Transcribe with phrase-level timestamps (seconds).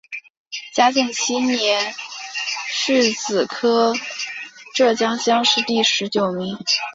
[0.73, 1.93] 嘉靖七年
[2.73, 3.93] 戊子科
[4.73, 6.57] 浙江乡试第十九名。